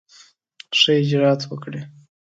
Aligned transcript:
ښه 0.79 0.91
اجرآت 1.01 1.41
وکړي. 1.49 1.81